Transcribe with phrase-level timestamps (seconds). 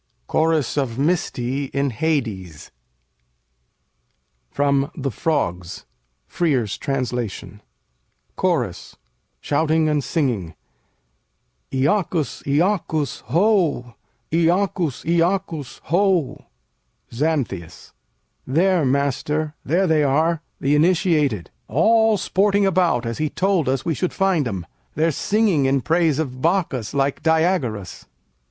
[0.25, 2.71] CHORUS OF MYSTÆ IN HADES
[4.49, 5.85] From 'The Frogs':
[6.25, 7.61] Frere's Translation
[8.35, 8.95] CHORUS
[9.41, 10.55] [shouting and singing']
[11.71, 12.41] Iacchus!
[12.47, 13.19] Iacchus!
[13.27, 13.93] Ho!
[14.33, 15.05] Iacchus!
[15.05, 15.81] Iacchus!
[15.83, 16.45] Ho!
[17.13, 17.93] Xanthias
[18.47, 23.93] There, master, there they are, the initiated All sporting about as he told us we
[23.93, 24.65] should find 'em.
[24.95, 28.07] They're singing in praise of Bacchus like Diagoras.